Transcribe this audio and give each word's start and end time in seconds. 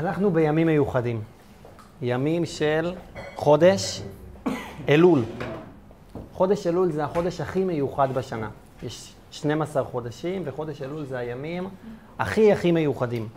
אנחנו 0.00 0.30
בימים 0.30 0.66
מיוחדים. 0.66 1.22
ימים 2.02 2.46
של 2.46 2.94
חודש 3.36 4.02
אלול. 4.88 5.22
חודש 6.32 6.66
אלול 6.66 6.92
זה 6.92 7.04
החודש 7.04 7.40
הכי 7.40 7.64
מיוחד 7.64 8.14
בשנה. 8.14 8.48
יש 8.82 9.14
12 9.30 9.84
חודשים, 9.84 10.42
וחודש 10.44 10.82
אלול 10.82 11.04
זה 11.04 11.18
הימים 11.18 11.68
הכי 12.18 12.52
הכי 12.52 12.72
מיוחדים. 12.72 13.28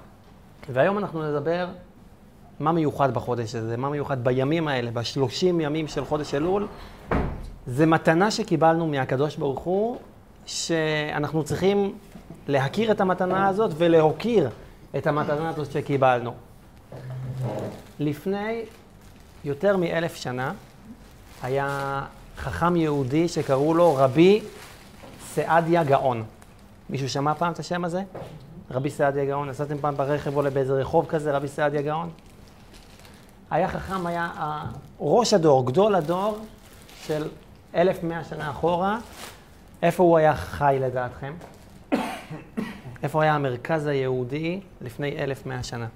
והיום 0.69 0.97
אנחנו 0.97 1.31
נדבר 1.31 1.67
מה 2.59 2.71
מיוחד 2.71 3.13
בחודש 3.13 3.55
הזה, 3.55 3.77
מה 3.77 3.89
מיוחד 3.89 4.23
בימים 4.23 4.67
האלה, 4.67 4.91
בשלושים 4.91 5.61
ימים 5.61 5.87
של 5.87 6.05
חודש 6.05 6.35
אלול. 6.35 6.67
זה 7.67 7.85
מתנה 7.85 8.31
שקיבלנו 8.31 8.87
מהקדוש 8.87 9.35
ברוך 9.35 9.59
הוא, 9.59 9.97
שאנחנו 10.45 11.43
צריכים 11.43 11.93
להכיר 12.47 12.91
את 12.91 13.01
המתנה 13.01 13.47
הזאת 13.47 13.71
ולהוקיר 13.77 14.49
את 14.97 15.07
המתנה 15.07 15.49
הזאת 15.49 15.71
שקיבלנו. 15.71 16.44
לפני 17.99 18.61
יותר 19.43 19.77
מאלף 19.77 20.15
שנה 20.15 20.53
היה 21.43 22.01
חכם 22.37 22.75
יהודי 22.75 23.27
שקראו 23.27 23.73
לו 23.73 23.95
רבי 23.95 24.41
סעדיה 25.21 25.83
גאון. 25.83 26.23
מישהו 26.89 27.09
שמע 27.09 27.33
פעם 27.33 27.53
את 27.53 27.59
השם 27.59 27.85
הזה? 27.85 28.03
רבי 28.71 28.89
סעדיה 28.89 29.25
גאון? 29.25 29.49
נסעתם 29.49 29.77
פעם 29.77 29.97
ברכב 29.97 30.37
או 30.37 30.43
באיזה 30.53 30.73
רחוב 30.73 31.05
כזה, 31.05 31.31
רבי 31.31 31.47
סעדיה 31.47 31.81
גאון? 31.81 32.09
היה 33.51 33.67
חכם, 33.67 34.07
היה 34.07 34.29
ראש 34.99 35.33
הדור, 35.33 35.65
גדול 35.65 35.95
הדור 35.95 36.37
של 37.03 37.27
אלף 37.75 38.03
מאה 38.03 38.23
שנה 38.23 38.49
אחורה. 38.49 38.97
איפה 39.81 40.03
הוא 40.03 40.17
היה 40.17 40.35
חי 40.35 40.77
לדעתכם? 40.81 41.33
איפה 43.03 43.23
היה 43.23 43.35
המרכז 43.35 43.87
היהודי 43.87 44.59
לפני 44.81 45.17
אלף 45.17 45.45
מאה 45.45 45.63
שנה? 45.63 45.87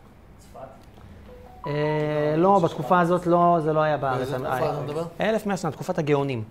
אה, 1.68 2.34
לא, 2.38 2.60
בתקופה 2.64 3.00
הזאת 3.00 3.28
לא, 3.28 3.58
זה 3.60 3.74
לא 3.74 3.80
היה 3.80 3.98
בארץ. 3.98 4.18
באיזה 4.18 4.38
תקופה 4.38 4.58
אתה 4.58 4.82
מדבר? 4.82 5.04
אלף 5.22 5.46
מאה 5.46 5.58
שנה, 5.58 5.72
תקופת 5.72 6.00
הגאונים. 6.00 6.44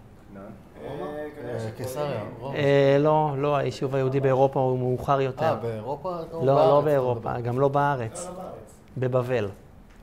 אה, 1.45 1.71
קיסריה, 1.77 2.21
רומא. 2.41 2.57
אה, 2.57 2.97
לא, 3.01 3.35
לא, 3.39 3.57
היישוב 3.57 3.95
היהודי 3.95 4.21
באירופה 4.21 4.61
הוא 4.61 4.79
מאוחר 4.79 5.21
יותר. 5.21 5.45
אה, 5.45 5.55
באירופה? 5.55 6.17
לא, 6.33 6.55
לא 6.55 6.81
באירופה? 6.85 7.41
גם 7.41 7.61
לא 7.61 7.69
בארץ. 7.69 8.29
בבבל. 8.99 9.49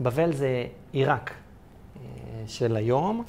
בבל 0.01 0.33
זה 0.33 0.65
עיראק 0.91 1.31
אה, 1.31 2.01
של 2.47 2.75
היום, 2.75 3.23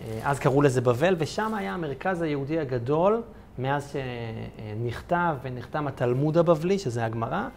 אה, 0.00 0.20
אז 0.24 0.38
קראו 0.38 0.62
לזה 0.62 0.80
בבל, 0.80 1.16
ושם 1.18 1.54
היה 1.54 1.74
המרכז 1.74 2.22
היהודי 2.22 2.58
הגדול 2.58 3.22
מאז 3.58 3.92
שנכתב 3.92 5.36
ונחתם 5.42 5.86
התלמוד 5.86 6.38
הבבלי, 6.38 6.78
שזה 6.78 7.04
הגמרא, 7.04 7.48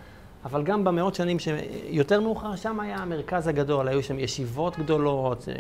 אבל 0.45 0.63
גם 0.63 0.83
במאות 0.83 1.15
שנים 1.15 1.37
שיותר 1.39 2.21
מאוחר, 2.21 2.55
שם 2.55 2.79
היה 2.79 2.97
המרכז 2.97 3.47
הגדול, 3.47 3.87
היו 3.87 4.03
שם 4.03 4.19
ישיבות 4.19 4.79
גדולות, 4.79 5.49
אה, 5.49 5.53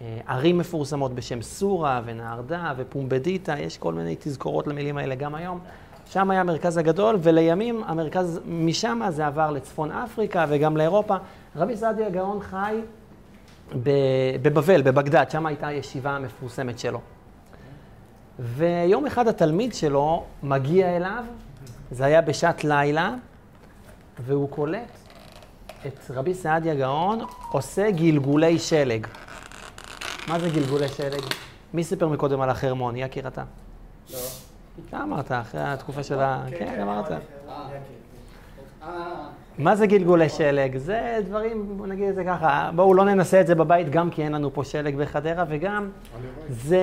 אה, 0.00 0.20
ערים 0.26 0.58
מפורסמות 0.58 1.14
בשם 1.14 1.42
סורה 1.42 2.00
ונהרדה 2.04 2.72
ופומבדיטה, 2.76 3.58
יש 3.58 3.78
כל 3.78 3.94
מיני 3.94 4.16
תזכורות 4.18 4.66
למילים 4.66 4.98
האלה 4.98 5.14
גם 5.14 5.34
היום. 5.34 5.58
שם 6.10 6.30
היה 6.30 6.40
המרכז 6.40 6.76
הגדול, 6.76 7.18
ולימים 7.22 7.84
המרכז 7.86 8.40
משם 8.46 9.00
זה 9.08 9.26
עבר 9.26 9.50
לצפון 9.50 9.90
אפריקה 9.90 10.44
וגם 10.48 10.76
לאירופה. 10.76 11.16
רבי 11.56 11.76
סעדיה 11.76 12.10
גאון 12.10 12.40
חי 12.40 12.80
בבבל, 14.42 14.82
בבגדד, 14.82 15.24
שם 15.30 15.46
הייתה 15.46 15.66
הישיבה 15.66 16.10
המפורסמת 16.10 16.78
שלו. 16.78 17.00
ויום 18.38 19.06
אחד 19.06 19.28
התלמיד 19.28 19.74
שלו 19.74 20.24
מגיע 20.42 20.96
אליו, 20.96 21.24
זה 21.90 22.04
היה 22.04 22.20
בשעת 22.20 22.64
לילה, 22.64 23.14
והוא 24.20 24.48
קולט 24.48 24.98
את 25.86 26.10
רבי 26.10 26.34
סעדיה 26.34 26.74
גאון 26.74 27.20
עושה 27.52 27.90
גלגולי 27.90 28.58
שלג. 28.58 29.06
מה 30.28 30.38
זה 30.38 30.48
גלגולי 30.48 30.88
שלג? 30.88 31.22
מי 31.74 31.84
סיפר 31.84 32.08
מקודם 32.08 32.40
על 32.40 32.50
החרמון? 32.50 32.96
יקיר 32.96 33.28
אתה. 33.28 33.44
לא. 34.12 34.18
אתה 34.88 35.02
אמרת, 35.02 35.32
אחרי 35.32 35.60
התקופה 35.60 36.02
של 36.02 36.20
ה... 36.20 36.44
כן, 36.58 36.80
אמרת. 36.82 37.10
אה, 38.82 39.26
מה 39.58 39.76
זה 39.76 39.86
גלגולי 39.86 40.28
שלג? 40.28 40.76
זה 40.76 41.18
דברים, 41.26 41.78
בוא 41.78 41.86
נגיד 41.86 42.08
את 42.08 42.14
זה 42.14 42.24
ככה, 42.24 42.70
בואו 42.74 42.94
לא 42.94 43.04
ננסה 43.04 43.40
את 43.40 43.46
זה 43.46 43.54
בבית 43.54 43.90
גם 43.90 44.10
כי 44.10 44.22
אין 44.22 44.32
לנו 44.32 44.54
פה 44.54 44.64
שלג 44.64 44.96
בחדרה, 44.96 45.44
וגם 45.48 45.90
זה 46.48 46.80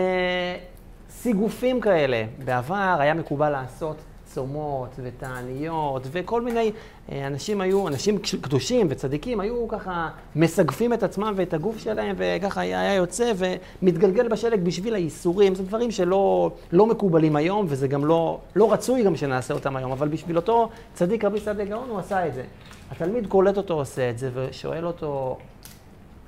סיגופים 1.09 1.81
כאלה. 1.81 2.23
בעבר 2.45 2.97
היה 2.99 3.13
מקובל 3.13 3.49
לעשות 3.49 3.97
צומות 4.33 4.89
ותעניות, 5.03 6.07
וכל 6.11 6.41
מיני 6.41 6.71
אה, 7.11 7.27
אנשים 7.27 7.61
היו, 7.61 7.87
אנשים 7.87 8.17
קדושים 8.41 8.87
וצדיקים, 8.89 9.39
היו 9.39 9.67
ככה 9.67 10.09
מסגפים 10.35 10.93
את 10.93 11.03
עצמם 11.03 11.33
ואת 11.35 11.53
הגוף 11.53 11.77
שלהם, 11.77 12.15
וככה 12.17 12.61
היה, 12.61 12.81
היה 12.81 12.93
יוצא 12.93 13.33
ומתגלגל 13.37 14.27
בשלג 14.27 14.59
בשביל 14.63 14.95
הייסורים. 14.95 15.55
זה 15.55 15.63
דברים 15.63 15.91
שלא 15.91 16.51
לא 16.71 16.85
מקובלים 16.85 17.35
היום, 17.35 17.65
וזה 17.69 17.87
גם 17.87 18.05
לא, 18.05 18.39
לא 18.55 18.73
רצוי 18.73 19.03
גם 19.03 19.15
שנעשה 19.15 19.53
אותם 19.53 19.75
היום, 19.75 19.91
אבל 19.91 20.07
בשביל 20.07 20.35
אותו 20.35 20.69
צדיק 20.93 21.25
רבי 21.25 21.39
סעדיה 21.39 21.65
גאון 21.65 21.89
הוא 21.89 21.99
עשה 21.99 22.27
את 22.27 22.33
זה. 22.33 22.43
התלמיד 22.91 23.27
קולט 23.27 23.57
אותו 23.57 23.73
עושה 23.73 24.09
את 24.09 24.17
זה, 24.17 24.29
ושואל 24.33 24.85
אותו, 24.85 25.37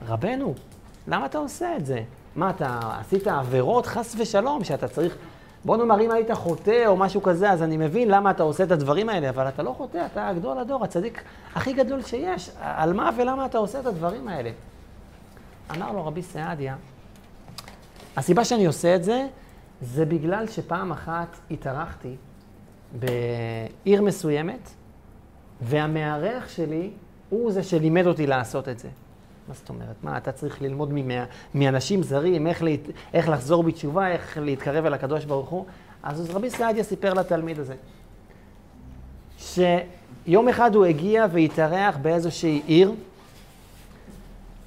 רבנו, 0.08 0.54
למה 1.08 1.26
אתה 1.26 1.38
עושה 1.38 1.78
את 1.78 1.86
זה? 1.86 2.02
מה, 2.36 2.50
אתה 2.50 2.80
עשית 3.00 3.28
עבירות 3.28 3.86
חס 3.86 4.16
ושלום, 4.20 4.64
שאתה 4.64 4.88
צריך... 4.88 5.18
בוא 5.66 5.78
נאמר, 5.78 6.02
אם 6.02 6.12
היית 6.12 6.32
חוטא 6.32 6.84
או 6.88 6.98
משהו 6.98 7.22
כזה, 7.22 7.52
אז 7.52 7.64
אני 7.64 7.78
מבין 7.78 8.08
למה 8.08 8.32
אתה 8.32 8.44
עושה 8.44 8.64
את 8.64 8.72
הדברים 8.72 9.10
האלה, 9.10 9.30
אבל 9.30 9.48
אתה 9.48 9.64
לא 9.64 9.74
חוטא, 9.78 10.06
אתה 10.12 10.32
גדול 10.36 10.58
הדור, 10.60 10.84
הצדיק 10.84 11.24
הכי 11.56 11.74
גדול 11.74 12.02
שיש. 12.02 12.52
על 12.62 12.94
מה 12.94 13.10
ולמה 13.18 13.46
אתה 13.46 13.58
עושה 13.58 13.80
את 13.80 13.86
הדברים 13.86 14.28
האלה? 14.28 14.52
אמר 15.72 15.92
לו 15.92 16.06
רבי 16.06 16.24
סעדיה, 16.24 16.76
הסיבה 18.18 18.46
שאני 18.46 18.66
עושה 18.66 18.96
את 18.96 19.04
זה, 19.04 19.28
זה 19.82 20.06
בגלל 20.06 20.48
שפעם 20.48 20.92
אחת 20.92 21.28
התארחתי 21.52 22.16
בעיר 23.00 24.02
מסוימת, 24.02 24.70
והמארח 25.62 26.50
שלי 26.50 26.92
הוא 27.30 27.52
זה 27.52 27.64
שלימד 27.64 28.08
אותי 28.08 28.28
לעשות 28.28 28.70
את 28.70 28.80
זה. 28.80 28.90
מה 29.48 29.54
זאת 29.54 29.70
אומרת? 29.70 29.96
מה, 30.04 30.18
אתה 30.18 30.32
צריך 30.32 30.62
ללמוד 30.62 30.90
ממא, 30.94 31.24
מאנשים 31.56 32.04
זרים, 32.04 32.48
איך, 32.48 32.64
להת, 32.64 32.80
איך 33.14 33.30
לחזור 33.30 33.64
בתשובה, 33.64 34.08
איך 34.08 34.38
להתקרב 34.42 34.86
אל 34.86 34.94
הקדוש 34.94 35.26
ברוך 35.26 35.50
הוא? 35.50 35.66
אז 36.04 36.30
רבי 36.30 36.50
סעדיה 36.50 36.84
סיפר 36.84 37.14
לתלמיד 37.14 37.60
הזה, 37.60 37.76
שיום 39.38 40.50
אחד 40.50 40.76
הוא 40.76 40.86
הגיע 40.86 41.26
והתארח 41.32 41.98
באיזושהי 42.02 42.62
עיר, 42.66 42.92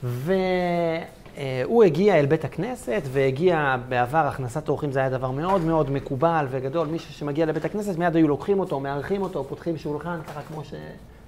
והוא 0.02 1.84
הגיע 1.84 2.18
אל 2.18 2.26
בית 2.26 2.44
הכנסת, 2.44 3.02
והגיע 3.12 3.76
בעבר, 3.88 4.18
הכנסת 4.26 4.68
אורחים 4.68 4.92
זה 4.92 4.98
היה 4.98 5.10
דבר 5.10 5.30
מאוד 5.30 5.64
מאוד 5.64 5.90
מקובל 5.90 6.46
וגדול. 6.50 6.86
מישהו 6.86 7.14
שמגיע 7.14 7.46
לבית 7.46 7.64
הכנסת, 7.64 7.98
מיד 7.98 8.16
היו 8.16 8.28
לוקחים 8.28 8.60
אותו, 8.60 8.80
מארחים 8.80 9.22
אותו, 9.22 9.44
פותחים 9.44 9.78
שולחן, 9.78 10.18
ככה 10.26 10.40
כמו, 10.42 10.64
ש... 10.64 10.74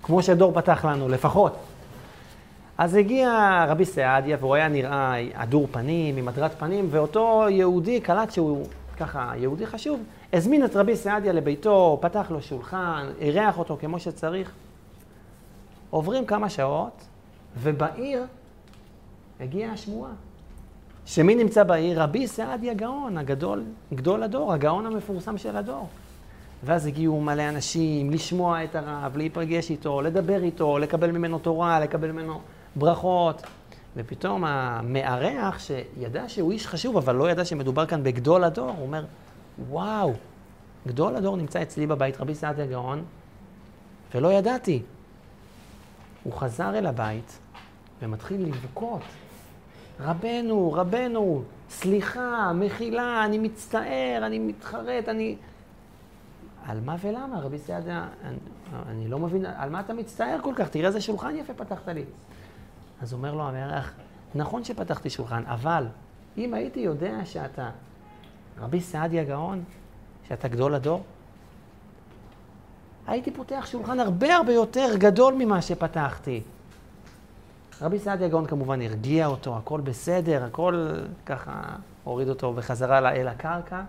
כמו 0.03 0.23
שדור 0.23 0.53
פתח 0.53 0.85
לנו, 0.85 1.09
לפחות. 1.09 1.57
אז 2.79 2.95
הגיע 2.95 3.65
רבי 3.69 3.85
סעדיה, 3.85 4.37
והוא 4.41 4.55
היה 4.55 4.69
נראה 4.69 5.15
הדור 5.35 5.69
פנים, 5.71 6.17
עם 6.17 6.29
הדרת 6.29 6.59
פנים, 6.59 6.89
ואותו 6.91 7.47
יהודי 7.51 8.01
קלט 8.01 8.31
שהוא 8.31 8.67
ככה 8.97 9.33
יהודי 9.37 9.67
חשוב, 9.67 10.03
הזמין 10.33 10.65
את 10.65 10.77
רבי 10.77 10.97
סעדיה 10.97 11.33
לביתו, 11.33 11.99
פתח 12.01 12.31
לו 12.31 12.43
שולחן, 12.43 13.07
אירח 13.21 13.59
אותו 13.59 13.77
כמו 13.81 14.01
שצריך. 14.01 14.53
עוברים 15.91 16.27
כמה 16.27 16.51
שעות, 16.51 17.05
ובעיר 17.57 18.25
הגיעה 19.41 19.73
השמועה. 19.73 20.13
שמי 21.07 21.35
נמצא 21.35 21.63
בעיר? 21.63 22.03
רבי 22.03 22.27
סעדיה 22.27 22.75
גאון, 22.75 23.19
הגדול, 23.19 23.65
גדול 23.95 24.23
הדור, 24.23 24.53
הגאון 24.53 24.87
המפורסם 24.87 25.39
של 25.39 25.57
הדור. 25.57 25.89
ואז 26.65 26.87
הגיעו 26.87 27.21
מלא 27.21 27.49
אנשים 27.49 28.11
לשמוע 28.11 28.65
את 28.65 28.77
הרב, 28.77 29.17
להיפגש 29.17 29.71
איתו, 29.71 30.01
לדבר 30.01 30.43
איתו, 30.43 30.79
לקבל 30.79 31.11
ממנו 31.11 31.39
תורה, 31.39 31.81
לקבל 31.81 32.13
ממנו 32.13 32.41
ברכות. 32.77 33.43
ופתאום 33.97 34.45
המארח, 34.45 35.59
שידע 35.59 36.29
שהוא 36.29 36.53
איש 36.53 36.67
חשוב, 36.67 36.97
אבל 36.97 37.15
לא 37.15 37.31
ידע 37.31 37.45
שמדובר 37.45 37.87
כאן 37.87 38.03
בגדול 38.03 38.45
הדור, 38.45 38.71
הוא 38.71 38.83
אומר, 38.83 39.05
וואו, 39.69 40.13
גדול 40.87 41.17
הדור 41.17 41.37
נמצא 41.37 41.63
אצלי 41.63 41.87
בבית, 41.87 42.21
רבי 42.21 42.35
סעדיה 42.35 42.67
גאון, 42.67 43.05
ולא 44.15 44.33
ידעתי. 44.33 44.83
הוא 46.25 46.33
חזר 46.33 46.79
אל 46.79 46.87
הבית 46.87 47.39
ומתחיל 48.03 48.47
לבכות. 48.47 49.01
רבנו, 50.01 50.73
רבנו, 50.73 51.43
סליחה, 51.71 52.53
מחילה, 52.55 53.25
אני 53.25 53.39
מצטער, 53.39 54.23
אני 54.23 54.39
מתחרט, 54.39 55.09
אני... 55.09 55.37
על 56.67 56.81
מה 56.85 56.97
ולמה, 57.01 57.41
רבי 57.41 57.59
סעדיה? 57.59 58.09
אני, 58.25 58.37
אני 58.89 59.09
לא 59.09 59.19
מבין, 59.19 59.47
על 59.47 59.71
מה 59.71 59.81
אתה 59.81 59.93
מצטער 59.95 60.39
כל 60.43 60.53
כך? 60.57 60.69
תראה 60.69 60.87
איזה 60.87 61.01
שולחן 61.01 61.37
יפה 61.37 61.55
פתחת 61.55 61.89
לי. 61.89 62.05
אז 63.03 63.13
אומר 63.13 63.35
לו 63.35 63.43
המארח, 63.43 63.93
נכון 64.35 64.65
שפתחתי 64.65 65.11
שולחן, 65.11 65.43
אבל 65.47 65.87
אם 66.39 66.55
הייתי 66.55 66.81
יודע 66.81 67.25
שאתה 67.25 67.71
רבי 68.59 68.81
סעדיה 68.81 69.25
גאון, 69.25 69.65
שאתה 70.29 70.49
גדול 70.49 70.75
הדור, 70.75 71.03
הייתי 73.07 73.31
פותח 73.31 73.67
שולחן 73.71 74.01
הרבה 74.01 74.37
הרבה 74.37 74.53
יותר 74.53 74.97
גדול 74.99 75.35
ממה 75.35 75.63
שפתחתי. 75.63 76.43
רבי 77.83 77.99
סעדיה 77.99 78.29
גאון 78.29 78.47
כמובן 78.47 78.83
הרגיע 78.83 79.27
אותו, 79.27 79.57
הכל 79.57 79.81
בסדר, 79.81 80.45
הכל 80.45 80.89
ככה 81.27 81.63
הוריד 82.05 82.29
אותו 82.29 82.53
בחזרה 82.53 83.13
אל 83.13 83.29
הקרקע. 83.29 83.83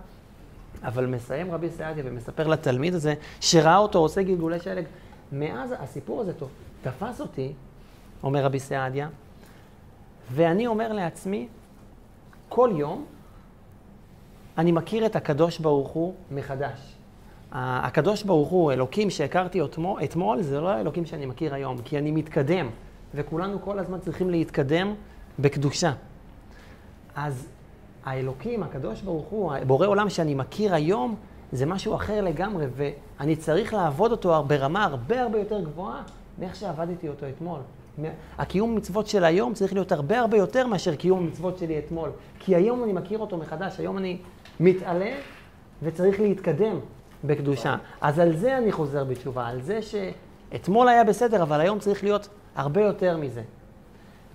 אבל 0.84 1.06
מסיים 1.06 1.52
רבי 1.52 1.70
סעדיה 1.70 2.04
ומספר 2.08 2.48
לתלמיד 2.48 2.94
הזה, 2.94 3.14
שראה 3.40 3.78
אותו 3.78 4.00
עושה 4.00 4.24
גלגולי 4.24 4.60
שלג. 4.60 4.86
מאז 5.32 5.74
הסיפור 5.80 6.22
הזה 6.22 6.34
תפס 6.82 7.22
אותי, 7.22 7.54
אומר 8.24 8.46
רבי 8.46 8.60
סעדיה, 8.60 9.10
ואני 10.32 10.68
אומר 10.68 10.94
לעצמי, 10.94 11.48
כל 12.50 12.70
יום 12.76 13.06
אני 14.58 14.72
מכיר 14.72 15.06
את 15.06 15.16
הקדוש 15.16 15.60
ברוך 15.60 15.90
הוא 15.90 16.14
מחדש. 16.32 16.96
הקדוש 17.52 18.24
ברוך 18.24 18.50
הוא, 18.50 18.72
אלוקים 18.72 19.10
שהכרתי 19.10 19.62
אתמול, 19.64 20.04
אתמול, 20.04 20.42
זה 20.42 20.62
לא 20.62 20.70
האלוקים 20.70 21.06
שאני 21.06 21.26
מכיר 21.26 21.54
היום, 21.54 21.78
כי 21.78 21.98
אני 21.98 22.12
מתקדם, 22.12 22.70
וכולנו 23.16 23.62
כל 23.62 23.80
הזמן 23.80 24.00
צריכים 24.00 24.30
להתקדם 24.30 24.94
בקדושה. 25.40 25.94
אז 27.16 27.48
האלוקים, 28.06 28.64
הקדוש 28.64 29.02
ברוך 29.02 29.28
הוא, 29.28 29.54
בורא 29.68 29.88
עולם 29.88 30.10
שאני 30.10 30.36
מכיר 30.36 30.74
היום, 30.74 31.16
זה 31.52 31.66
משהו 31.66 31.96
אחר 31.96 32.22
לגמרי, 32.22 32.66
ואני 32.76 33.36
צריך 33.36 33.74
לעבוד 33.74 34.12
אותו 34.12 34.44
ברמה 34.48 34.84
הרבה 34.84 35.22
הרבה 35.22 35.40
יותר 35.40 35.62
גבוהה 35.62 36.02
מאיך 36.40 36.56
שעבדתי 36.56 37.10
אותו 37.10 37.30
אתמול. 37.30 37.60
הקיום 38.38 38.76
מצוות 38.76 39.08
של 39.08 39.24
היום 39.24 39.54
צריך 39.54 39.74
להיות 39.74 39.92
הרבה 39.92 40.20
הרבה 40.20 40.38
יותר 40.38 40.68
מאשר 40.68 40.96
קיום 40.96 41.20
המצוות 41.20 41.58
שלי 41.58 41.80
אתמול. 41.80 42.10
כי 42.40 42.56
היום 42.56 42.84
אני 42.84 42.94
מכיר 42.94 43.20
אותו 43.20 43.38
מחדש, 43.38 43.80
היום 43.80 43.98
אני 43.98 44.18
מתעלה 44.60 45.12
וצריך 45.84 46.20
להתקדם 46.20 46.80
בקדושה. 47.24 47.76
אז 48.02 48.20
על 48.20 48.36
זה 48.36 48.58
אני 48.58 48.72
חוזר 48.72 49.04
בתשובה, 49.04 49.48
על 49.48 49.62
זה 49.62 49.80
שאתמול 49.82 50.88
היה 50.88 51.04
בסדר, 51.04 51.44
אבל 51.44 51.62
היום 51.62 51.80
צריך 51.80 52.04
להיות 52.04 52.30
הרבה 52.56 52.82
יותר 52.82 53.18
מזה. 53.18 53.44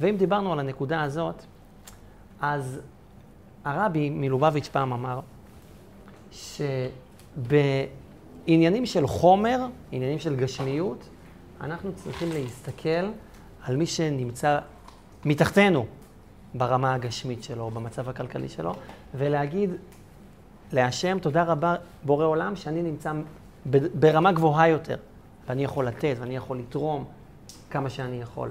ואם 0.00 0.16
דיברנו 0.16 0.52
על 0.52 0.60
הנקודה 0.60 1.02
הזאת, 1.02 1.44
אז 2.40 2.80
הרבי 3.64 4.10
מלובביץ' 4.10 4.68
פעם 4.68 4.92
אמר 4.92 5.20
שבעניינים 7.36 8.86
של 8.86 9.06
חומר, 9.06 9.66
עניינים 9.92 10.18
של 10.18 10.36
גשמיות, 10.36 11.08
אנחנו 11.60 11.92
צריכים 11.94 12.28
להסתכל 12.32 13.06
על 13.64 13.76
מי 13.76 13.86
שנמצא 13.86 14.58
מתחתנו 15.24 15.86
ברמה 16.54 16.94
הגשמית 16.94 17.42
שלו, 17.42 17.70
במצב 17.70 18.08
הכלכלי 18.08 18.48
שלו, 18.48 18.74
ולהגיד 19.14 19.70
להשם, 20.72 21.18
תודה 21.18 21.42
רבה, 21.42 21.74
בורא 22.04 22.24
עולם, 22.24 22.56
שאני 22.56 22.82
נמצא 22.82 23.12
ברמה 23.94 24.32
גבוהה 24.32 24.68
יותר, 24.68 24.96
ואני 25.48 25.64
יכול 25.64 25.86
לתת, 25.86 26.16
ואני 26.20 26.36
יכול 26.36 26.58
לתרום 26.58 27.04
כמה 27.70 27.90
שאני 27.90 28.20
יכול. 28.20 28.50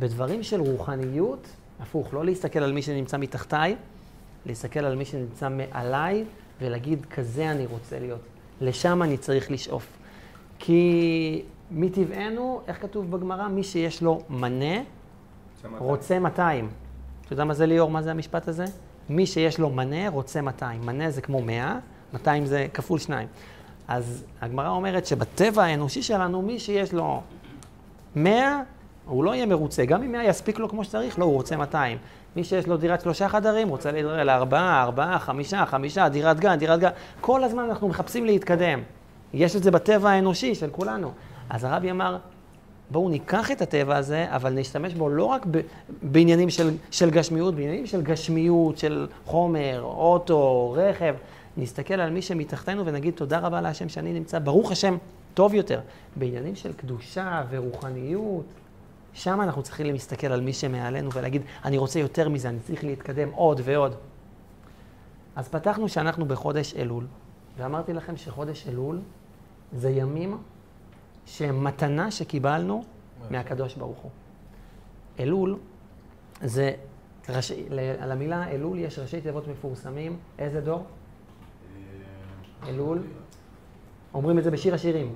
בדברים 0.00 0.42
של 0.42 0.60
רוחניות, 0.60 1.48
הפוך, 1.80 2.14
לא 2.14 2.24
להסתכל 2.24 2.58
על 2.58 2.72
מי 2.72 2.82
שנמצא 2.82 3.16
מתחתיי, 3.16 3.76
להסתכל 4.46 4.80
על 4.80 4.96
מי 4.96 5.04
שנמצא 5.04 5.48
מעליי 5.48 6.24
ולהגיד, 6.60 7.06
כזה 7.06 7.50
אני 7.50 7.66
רוצה 7.66 7.98
להיות. 7.98 8.20
לשם 8.60 9.02
אני 9.02 9.18
צריך 9.18 9.50
לשאוף. 9.50 9.86
כי 10.64 11.42
מטבענו, 11.70 12.60
איך 12.68 12.82
כתוב 12.82 13.10
בגמרא? 13.10 13.48
מי 13.48 13.62
שיש 13.62 14.02
לו 14.02 14.20
מנה, 14.30 14.80
רוצה 15.78 16.18
200. 16.18 16.68
אתה 17.24 17.32
יודע 17.32 17.44
מה 17.44 17.54
זה 17.54 17.66
ליאור? 17.66 17.90
מה 17.90 18.02
זה 18.02 18.10
המשפט 18.10 18.48
הזה? 18.48 18.64
מי 19.08 19.26
שיש 19.26 19.58
לו 19.58 19.70
מנה, 19.70 20.08
רוצה 20.08 20.40
200. 20.40 20.86
מנה 20.86 21.10
זה 21.10 21.22
כמו 21.22 21.42
100, 21.42 21.78
200 22.12 22.46
זה 22.46 22.66
כפול 22.74 22.98
2. 22.98 23.28
אז 23.88 24.24
הגמרא 24.40 24.68
אומרת 24.68 25.06
שבטבע 25.06 25.62
האנושי 25.62 26.02
שלנו, 26.02 26.42
מי 26.42 26.58
שיש 26.58 26.92
לו 26.92 27.22
100, 28.16 28.62
הוא 29.06 29.24
לא 29.24 29.34
יהיה 29.34 29.46
מרוצה. 29.46 29.84
גם 29.84 30.02
אם 30.02 30.12
100 30.12 30.24
יספיק 30.24 30.58
לו 30.58 30.68
כמו 30.68 30.84
שצריך, 30.84 31.18
לא, 31.18 31.24
הוא 31.24 31.34
רוצה 31.34 31.56
200. 31.56 31.98
מי 32.36 32.44
שיש 32.44 32.66
לו 32.66 32.76
דירת 32.76 33.00
שלושה 33.00 33.28
חדרים, 33.28 33.68
רוצה 33.68 33.92
להתראה 33.92 34.24
לארבעה, 34.24 34.82
ארבעה, 34.82 35.18
חמישה, 35.18 35.66
חמישה, 35.66 36.08
דירת 36.08 36.40
גן, 36.40 36.56
דירת 36.56 36.80
גן. 36.80 36.90
כל 37.20 37.44
הזמן 37.44 37.64
אנחנו 37.64 37.88
מחפשים 37.88 38.24
להתקדם. 38.24 38.82
יש 39.34 39.56
את 39.56 39.62
זה 39.62 39.70
בטבע 39.70 40.10
האנושי 40.10 40.54
של 40.54 40.70
כולנו. 40.70 41.12
אז 41.50 41.64
הרבי 41.64 41.90
אמר, 41.90 42.16
בואו 42.90 43.08
ניקח 43.08 43.50
את 43.50 43.62
הטבע 43.62 43.96
הזה, 43.96 44.26
אבל 44.28 44.52
נשתמש 44.52 44.94
בו 44.94 45.08
לא 45.08 45.24
רק 45.24 45.46
בעניינים 46.02 46.50
של, 46.50 46.70
של 46.90 47.10
גשמיות, 47.10 47.54
בעניינים 47.54 47.86
של 47.86 48.02
גשמיות, 48.02 48.78
של 48.78 49.06
חומר, 49.24 49.82
אוטו, 49.82 50.74
רכב. 50.76 51.14
נסתכל 51.56 51.94
על 51.94 52.10
מי 52.10 52.22
שמתחתנו 52.22 52.86
ונגיד 52.86 53.14
תודה 53.14 53.38
רבה 53.38 53.60
להשם 53.60 53.88
שאני 53.88 54.12
נמצא, 54.12 54.38
ברוך 54.38 54.72
השם, 54.72 54.96
טוב 55.34 55.54
יותר. 55.54 55.80
בעניינים 56.16 56.54
של 56.54 56.72
קדושה 56.72 57.42
ורוחניות, 57.50 58.44
שם 59.12 59.40
אנחנו 59.40 59.62
צריכים 59.62 59.86
להסתכל 59.86 60.26
על 60.26 60.40
מי 60.40 60.52
שמעלינו 60.52 61.12
ולהגיד, 61.12 61.42
אני 61.64 61.78
רוצה 61.78 61.98
יותר 61.98 62.28
מזה, 62.28 62.48
אני 62.48 62.58
צריך 62.60 62.84
להתקדם 62.84 63.28
עוד 63.30 63.60
ועוד. 63.64 63.94
אז 65.36 65.48
פתחנו 65.48 65.88
שאנחנו 65.88 66.24
בחודש 66.24 66.74
אלול, 66.74 67.06
ואמרתי 67.56 67.92
לכם 67.92 68.16
שחודש 68.16 68.68
אלול 68.68 69.00
זה 69.72 69.90
ימים 69.90 70.38
שהם 71.26 71.64
מתנה 71.64 72.10
שקיבלנו 72.10 72.84
מהקדוש 73.30 73.74
ברוך 73.74 73.98
הוא. 73.98 74.10
אלול 75.20 75.58
זה, 76.42 76.72
ראש... 77.28 77.52
על 77.98 78.12
המילה 78.12 78.50
אלול 78.50 78.78
יש 78.78 78.98
ראשי 78.98 79.20
תיבות 79.20 79.48
מפורסמים. 79.48 80.16
איזה 80.38 80.60
דור? 80.60 80.84
אלול. 82.68 83.02
אומרים 84.14 84.38
את 84.38 84.44
זה 84.44 84.50
בשיר 84.50 84.74
השירים. 84.74 85.14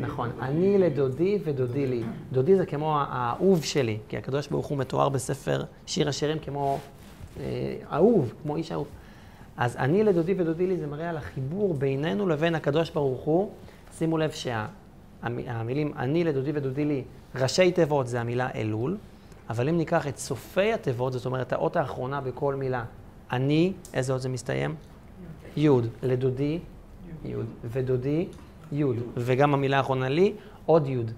נכון, 0.00 0.30
אני 0.40 0.78
לדודי 0.78 1.38
ודודי 1.44 1.86
לי. 1.86 2.02
דודי 2.32 2.56
זה 2.56 2.66
כמו 2.66 2.98
האהוב 3.00 3.64
שלי, 3.64 3.98
כי 4.08 4.16
הקדוש 4.16 4.48
ברוך 4.48 4.66
הוא 4.66 4.78
מתואר 4.78 5.08
בספר 5.08 5.64
שיר 5.86 6.08
השירים 6.08 6.38
כמו 6.38 6.78
אה, 7.40 7.76
אהוב, 7.92 8.34
כמו 8.42 8.56
איש 8.56 8.72
אהוב. 8.72 8.88
אז 9.56 9.76
אני 9.76 10.04
לדודי 10.04 10.34
ודודי 10.38 10.66
לי 10.66 10.76
זה 10.76 10.86
מראה 10.86 11.10
על 11.10 11.16
החיבור 11.16 11.74
בינינו 11.74 12.28
לבין 12.28 12.54
הקדוש 12.54 12.90
ברוך 12.90 13.20
הוא. 13.20 13.50
שימו 13.98 14.18
לב 14.18 14.30
שהמילים 14.30 15.92
אני 15.96 16.24
לדודי 16.24 16.50
ודודי 16.54 16.84
לי, 16.84 17.04
ראשי 17.34 17.72
תיבות 17.72 18.06
זה 18.06 18.20
המילה 18.20 18.48
אלול, 18.54 18.96
אבל 19.50 19.68
אם 19.68 19.76
ניקח 19.76 20.06
את 20.08 20.18
סופי 20.18 20.72
התיבות, 20.72 21.12
זאת 21.12 21.26
אומרת 21.26 21.52
האות 21.52 21.76
האחרונה 21.76 22.20
בכל 22.20 22.54
מילה, 22.54 22.84
אני, 23.32 23.72
איזה 23.94 24.12
אות 24.12 24.22
זה 24.22 24.28
מסתיים? 24.28 24.74
יוד. 25.56 25.86
לדודי, 26.02 26.58
יוד. 27.24 27.46
ודודי, 27.64 28.28
יוד. 28.72 28.96
וגם 29.16 29.54
המילה 29.54 29.76
האחרונה 29.76 30.08
לי, 30.08 30.34
עוד 30.66 30.86
יוד. 30.86 31.10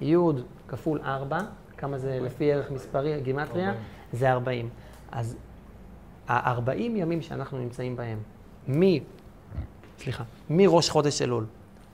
יוד 0.00 0.42
כפול 0.68 1.00
ארבע, 1.04 1.38
כמה 1.76 1.98
זה 1.98 2.18
לפי 2.22 2.52
ערך 2.52 2.70
מספרי, 2.70 3.20
גימטריה? 3.20 3.74
זה 4.12 4.32
ארבעים. 4.32 4.68
אז 5.12 5.36
הארבעים 6.28 6.96
ימים 6.96 7.22
שאנחנו 7.22 7.58
נמצאים 7.58 7.96
בהם, 7.96 8.18
מ... 8.68 8.82
סליחה, 9.98 10.24
מראש 10.50 10.90
חודש 10.90 11.22
אלול 11.22 11.46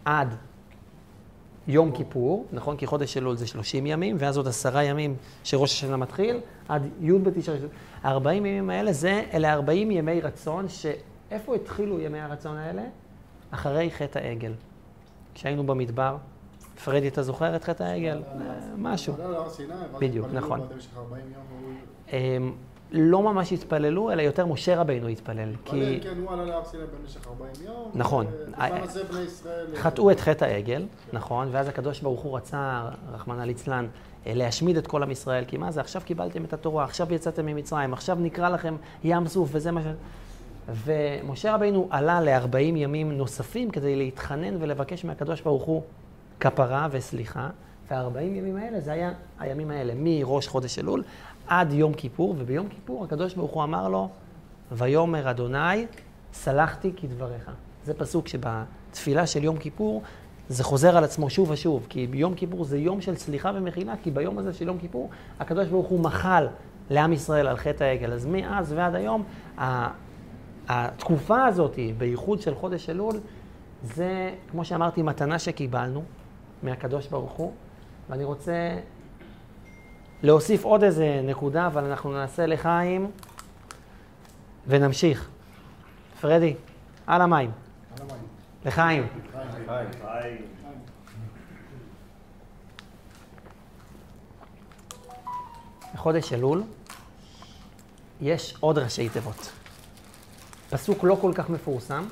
עד 0.05 0.35
יום 1.67 1.93
כיפור, 1.93 2.47
נכון? 2.53 2.77
כי 2.77 2.87
חודש 2.87 3.17
אלול 3.17 3.37
זה 3.37 3.47
30 3.47 3.87
ימים, 3.87 4.17
ואז 4.19 4.37
עוד 4.37 4.49
עשרה 4.49 4.85
ימים 4.85 5.17
שראש 5.45 5.73
השנה 5.73 5.97
מתחיל, 5.97 6.41
עד 6.69 6.83
י' 7.01 7.13
בתשרי. 7.13 7.59
ה-40 8.03 8.29
ימים 8.31 8.71
האלה, 8.71 8.93
זה, 8.93 9.25
אלה 9.33 9.53
40 9.53 9.91
ימי 9.91 10.21
רצון, 10.21 10.67
שאיפה 10.69 11.55
התחילו 11.55 12.01
ימי 12.01 12.21
הרצון 12.21 12.57
האלה? 12.57 12.83
אחרי 13.51 13.91
חטא 13.91 14.19
העגל. 14.19 14.53
כשהיינו 15.35 15.67
במדבר, 15.67 16.17
פרדי, 16.85 17.09
אתה 17.09 17.23
זוכר 17.23 17.57
את 17.57 17.65
חטא 17.65 17.83
העגל? 17.83 18.23
משהו. 18.79 19.15
בדיוק, 20.01 20.27
נכון. 20.33 20.61
לא 22.97 23.23
ממש 23.23 23.53
התפללו, 23.53 24.13
אלא 24.13 24.23
יותר 24.23 24.47
משה 24.47 24.81
רבינו 24.81 25.09
התפלל. 25.09 25.49
כי... 25.65 26.01
כן, 26.03 26.15
הוא 26.23 26.33
עלה 26.33 26.45
להר 26.45 26.65
סיני 26.65 26.83
במשך 27.01 27.29
40 27.29 27.51
יום. 27.65 27.91
נכון. 27.95 28.27
חטאו 29.75 30.11
את 30.11 30.21
חטא 30.21 30.45
העגל, 30.45 30.87
נכון, 31.13 31.49
ואז 31.51 31.69
הקדוש 31.69 32.01
ברוך 32.01 32.21
הוא 32.21 32.37
רצה, 32.37 32.83
רחמנא 33.13 33.43
ליצלן, 33.43 33.87
להשמיד 34.27 34.77
את 34.77 34.87
כל 34.87 35.03
עם 35.03 35.11
ישראל, 35.11 35.45
כי 35.45 35.57
מה 35.57 35.71
זה, 35.71 35.81
עכשיו 35.81 36.03
קיבלתם 36.05 36.45
את 36.45 36.53
התורה, 36.53 36.85
עכשיו 36.85 37.15
יצאתם 37.15 37.47
ממצרים, 37.47 37.93
עכשיו 37.93 38.17
נקרא 38.21 38.49
לכם 38.49 38.77
ים 39.05 39.27
סוף, 39.29 39.49
וזה 39.53 39.71
מה 39.71 39.83
ש... 39.83 39.87
ומשה 40.69 41.55
רבינו 41.55 41.89
עלה 41.91 42.21
ל-40 42.21 42.59
ימים 42.59 43.13
נוספים 43.13 43.71
כדי 43.71 43.97
להתחנן 43.97 44.57
ולבקש 44.61 45.05
מהקדוש 45.05 45.41
ברוך 45.41 45.63
הוא 45.63 45.83
כפרה 46.41 46.89
וסליחה. 46.91 47.49
וה-40 47.91 48.21
ימים 48.21 48.57
האלה, 48.57 48.81
זה 48.81 48.93
היה 48.93 49.13
הימים 49.39 49.71
האלה, 49.71 49.93
מראש 49.97 50.49
חודש 50.49 50.79
אלול 50.79 51.03
עד 51.49 51.73
יום 51.73 51.95
כיפור, 51.95 52.35
וביום 52.39 52.69
כיפור 52.69 53.05
הקדוש 53.05 53.35
ברוך 53.35 53.53
הוא 53.53 53.65
אמר 53.65 53.89
לו, 53.89 54.09
ויאמר 54.73 55.31
אדוני, 55.31 55.87
סלחתי 56.33 56.93
כדבריך. 56.97 57.51
זה 57.85 57.95
פסוק 57.95 58.29
שבתפילה 58.29 59.27
של 59.27 59.45
יום 59.45 59.59
כיפור, 59.59 60.03
זה 60.49 60.65
חוזר 60.65 60.97
על 60.97 61.05
עצמו 61.05 61.31
שוב 61.31 61.51
ושוב, 61.51 61.87
כי 61.89 62.07
ביום 62.07 62.35
כיפור 62.35 62.65
זה 62.65 62.79
יום 62.79 63.01
של 63.01 63.17
סליחה 63.17 63.51
ומחילה, 63.55 63.95
כי 64.03 64.11
ביום 64.11 64.39
הזה 64.39 64.53
של 64.53 64.67
יום 64.67 64.79
כיפור, 64.79 65.11
הקדוש 65.41 65.69
ברוך 65.69 65.87
הוא 65.87 66.01
מחל 66.01 66.47
לעם 66.91 67.13
ישראל 67.13 67.47
על 67.47 67.57
חטא 67.57 67.85
העגל. 67.85 68.13
אז 68.13 68.27
מאז 68.27 68.73
ועד 68.73 68.95
היום, 68.95 69.25
התקופה 70.69 71.45
הזאת, 71.45 71.79
בייחוד 71.99 72.41
של 72.41 72.55
חודש 72.55 72.91
אלול, 72.91 73.21
זה, 73.83 74.31
כמו 74.51 74.65
שאמרתי, 74.65 75.03
מתנה 75.03 75.39
שקיבלנו 75.39 76.03
מהקדוש 76.63 77.09
ברוך 77.09 77.33
הוא, 77.33 77.53
ואני 78.11 78.25
רוצה 78.25 78.79
להוסיף 80.25 80.65
עוד 80.65 80.83
איזה 80.83 81.21
נקודה, 81.25 81.67
אבל 81.67 81.85
אנחנו 81.85 82.13
נעשה 82.13 82.47
לחיים 82.47 83.11
ונמשיך. 84.67 85.29
פרדי, 86.21 86.55
על 87.07 87.21
המים. 87.21 87.51
על 87.97 88.03
המים. 88.03 88.23
לחיים. 88.65 89.07
חיים. 89.09 90.43
בחודש 95.95 96.33
אלול 96.33 96.63
יש 98.21 98.57
עוד 98.61 98.79
ראשי 98.79 99.09
תיבות. 99.09 99.53
פסוק 100.71 101.05
לא 101.05 101.19
כל 101.21 101.33
כך 101.35 101.51
מפורסם, 101.51 102.05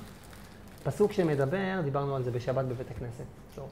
פסוק 0.85 1.13
שמדבר, 1.13 1.81
דיברנו 1.85 2.17
על 2.17 2.23
זה 2.23 2.31
בשבת 2.31 2.65
בבית 2.65 2.91
הכנסת. 2.91 3.25
טוב. 3.55 3.69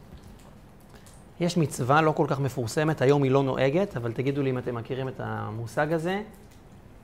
יש 1.40 1.56
מצווה 1.56 2.02
לא 2.02 2.12
כל 2.12 2.26
כך 2.28 2.40
מפורסמת, 2.40 3.02
היום 3.02 3.22
היא 3.22 3.30
לא 3.30 3.42
נוהגת, 3.42 3.96
אבל 3.96 4.12
תגידו 4.12 4.42
לי 4.42 4.50
אם 4.50 4.58
אתם 4.58 4.74
מכירים 4.74 5.08
את 5.08 5.14
המושג 5.18 5.92
הזה, 5.92 6.22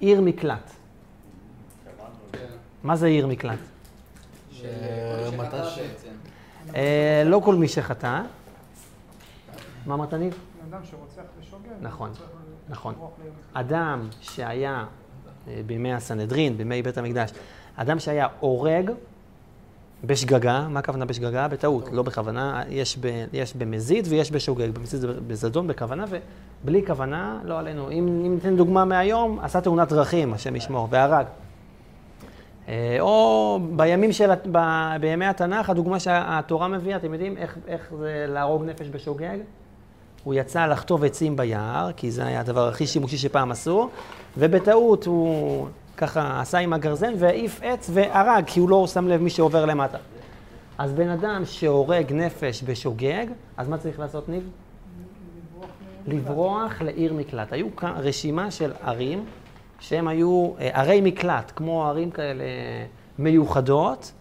עיר 0.00 0.20
מקלט. 0.20 0.70
מה 2.82 2.96
זה 2.96 3.06
עיר 3.06 3.26
מקלט? 3.26 3.58
ש... 4.52 4.62
אה, 6.74 7.22
לא 7.24 7.40
כל 7.44 7.54
מי 7.54 7.68
שחטא. 7.68 8.22
מה 9.86 9.94
אמרת 9.94 10.14
ניב? 10.14 10.38
אדם 10.70 10.80
שרוצח 10.84 11.22
ושוגג. 11.40 11.68
נכון, 11.80 12.10
נכון. 12.68 12.94
אדם 13.52 14.08
שהיה 14.20 14.84
אה, 15.48 15.60
בימי 15.66 15.94
הסנהדרין, 15.94 16.56
בימי 16.56 16.82
בית 16.82 16.98
המקדש, 16.98 17.30
אדם 17.76 17.98
שהיה 17.98 18.26
הורג 18.40 18.90
בשגגה, 20.04 20.66
מה 20.68 20.78
הכוונה 20.78 21.04
בשגגה? 21.04 21.48
בטעות, 21.48 21.88
לא 21.92 22.02
בכוונה, 22.02 22.62
יש, 22.68 22.98
ב, 23.00 23.24
יש 23.32 23.54
במזיד 23.54 24.06
ויש 24.08 24.32
בשוגג, 24.32 24.70
במזיד 24.70 25.00
זה 25.00 25.08
בזדון 25.26 25.66
בכוונה 25.66 26.04
ובלי 26.64 26.86
כוונה, 26.86 27.40
לא 27.44 27.58
עלינו. 27.58 27.90
אם, 27.90 28.22
אם 28.26 28.34
ניתן 28.34 28.56
דוגמה 28.56 28.84
מהיום, 28.84 29.38
עשה 29.42 29.60
תאונת 29.60 29.88
דרכים, 29.88 30.34
השם 30.34 30.56
ישמור, 30.56 30.88
והרג. 30.90 31.26
אה, 32.68 32.96
או 33.00 33.58
בימים 33.76 34.12
של, 34.12 34.30
ב, 34.52 34.58
בימי 35.00 35.26
התנ"ך, 35.26 35.70
הדוגמה 35.70 36.00
שהתורה 36.00 36.68
מביאה, 36.68 36.96
אתם 36.96 37.12
יודעים 37.12 37.36
איך, 37.36 37.58
איך 37.68 37.92
זה 37.98 38.26
להרוג 38.28 38.64
נפש 38.64 38.86
בשוגג? 38.90 39.38
הוא 40.24 40.34
יצא 40.34 40.66
לחטוב 40.66 41.04
עצים 41.04 41.36
ביער, 41.36 41.90
כי 41.96 42.10
זה 42.10 42.26
היה 42.26 42.40
הדבר 42.40 42.68
הכי 42.68 42.86
שימושי 42.86 43.18
שפעם 43.18 43.50
עשו, 43.50 43.88
ובטעות 44.38 45.06
הוא 45.06 45.66
ככה 45.96 46.40
עשה 46.40 46.58
עם 46.58 46.72
הגרזן 46.72 47.12
והעיף 47.18 47.60
עץ 47.62 47.90
והרג, 47.92 48.44
כי 48.46 48.60
הוא 48.60 48.68
לא 48.68 48.86
שם 48.86 49.08
לב 49.08 49.20
מי 49.22 49.30
שעובר 49.30 49.64
למטה. 49.64 49.98
אז 50.78 50.92
בן 50.92 51.08
אדם 51.08 51.42
שהורג 51.44 52.12
נפש 52.12 52.62
בשוגג, 52.66 53.26
אז 53.56 53.68
מה 53.68 53.78
צריך 53.78 53.98
לעשות 53.98 54.28
ניב? 54.28 54.50
לברוח 56.06 56.82
לעיר 56.82 57.14
מקלט. 57.14 57.52
היו 57.52 57.66
רשימה 57.82 58.50
של 58.50 58.72
ערים 58.82 59.24
שהם 59.80 60.08
היו 60.08 60.52
אה, 60.60 60.80
ערי 60.80 61.00
מקלט, 61.00 61.52
כמו 61.56 61.86
ערים 61.86 62.10
כאלה 62.10 62.44
מיוחדות, 63.18 64.12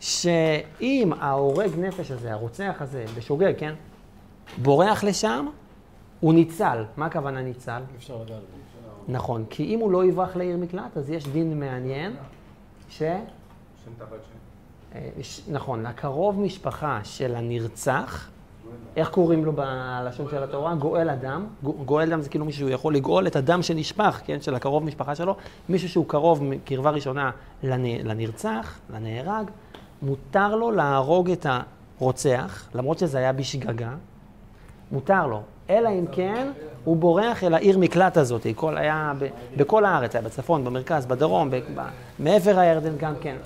שאם 0.00 1.12
ההורג 1.20 1.70
נפש 1.78 2.10
הזה, 2.10 2.32
הרוצח 2.32 2.76
הזה, 2.80 3.04
בשוגג, 3.16 3.52
כן? 3.58 3.74
בורח 4.62 5.04
לשם, 5.04 5.46
הוא 6.20 6.34
ניצל. 6.34 6.84
מה 6.96 7.06
הכוונה 7.06 7.42
ניצל? 7.42 7.80
אפשר 7.96 8.14
לגעת 8.14 8.28
בו. 8.28 8.75
נכון, 9.08 9.44
כי 9.50 9.64
אם 9.64 9.78
הוא 9.78 9.90
לא 9.92 10.04
יברח 10.04 10.36
לעיר 10.36 10.56
מקלט, 10.56 10.96
אז 10.96 11.10
יש 11.10 11.28
דין 11.28 11.60
מעניין, 11.60 12.12
ש... 12.88 13.02
אה, 14.94 15.08
נכון, 15.50 15.86
הקרוב 15.86 16.40
משפחה 16.40 17.00
של 17.04 17.34
הנרצח, 17.34 18.28
איך 18.96 19.08
קוראים 19.10 19.44
לו 19.44 19.52
בלשון 19.52 20.26
של 20.30 20.42
התורה? 20.42 20.74
גואל 20.74 21.10
אדם. 21.10 21.46
גו- 21.62 21.72
גואל 21.84 22.08
אדם 22.12 22.20
זה 22.20 22.28
כאילו 22.28 22.44
מישהו 22.44 22.68
שיכול 22.68 22.94
לגאול 22.94 23.26
את 23.26 23.36
הדם 23.36 23.62
שנשפך, 23.62 24.20
כן, 24.24 24.40
של 24.40 24.54
הקרוב 24.54 24.84
משפחה 24.84 25.14
שלו. 25.14 25.36
מישהו 25.68 25.88
שהוא 25.88 26.04
קרוב 26.08 26.44
מקרבה 26.44 26.90
ראשונה 26.90 27.30
לנ- 27.64 27.68
לנרצח, 28.04 28.78
לנהרג, 28.94 29.46
מותר 30.02 30.56
לו 30.56 30.70
להרוג 30.70 31.30
את 31.30 31.46
הרוצח, 32.00 32.68
למרות 32.74 32.98
שזה 32.98 33.18
היה 33.18 33.32
בשגגה, 33.32 33.90
מותר 34.92 35.26
לו. 35.26 35.42
אלא 35.70 35.88
אם 35.88 36.04
כן, 36.12 36.48
הוא 36.86 36.96
בורח 36.96 37.44
אל 37.44 37.54
העיר 37.54 37.78
מקלט 37.78 38.16
הזאת. 38.16 38.46
כל 38.54 38.78
היה 38.78 39.12
ב, 39.18 39.26
בכל 39.56 39.84
הארץ, 39.84 40.14
היה 40.14 40.22
בצפון, 40.22 40.64
במרכז, 40.64 41.06
בדרום, 41.06 41.50
מעבר 42.18 42.58
הירדן 42.58 42.96
גם 42.98 43.14
כן. 43.20 43.36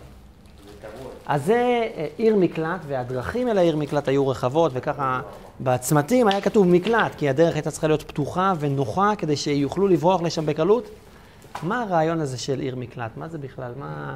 אז 1.26 1.44
זה 1.44 1.88
אה, 1.96 2.06
עיר 2.16 2.36
מקלט, 2.36 2.80
והדרכים 2.86 3.48
אל 3.48 3.58
העיר 3.58 3.76
מקלט 3.76 4.08
היו 4.08 4.28
רחבות, 4.28 4.72
וככה 4.74 5.20
בצמתים 5.60 6.28
היה 6.28 6.40
כתוב 6.40 6.66
מקלט, 6.66 7.14
כי 7.16 7.28
הדרך 7.28 7.54
הייתה 7.54 7.70
צריכה 7.70 7.86
להיות 7.86 8.02
פתוחה 8.02 8.52
ונוחה 8.60 9.12
כדי 9.18 9.36
שיוכלו 9.36 9.88
לברוח 9.88 10.22
לשם 10.22 10.46
בקלות. 10.46 10.88
מה 11.62 11.82
הרעיון 11.82 12.20
הזה 12.20 12.38
של 12.38 12.60
עיר 12.60 12.76
מקלט? 12.76 13.10
מה 13.16 13.28
זה 13.28 13.38
בכלל? 13.38 13.72
מה... 13.76 14.14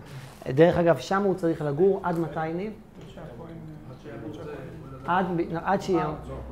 דרך 0.48 0.76
אגב, 0.76 0.98
שם 0.98 1.22
הוא 1.22 1.34
צריך 1.34 1.62
לגור 1.62 2.00
עד 2.02 2.18
מתי, 2.18 2.52
ניב? 2.54 2.72
עד, 5.06 5.26
עד, 5.64 5.82
שיהיה, 5.82 6.06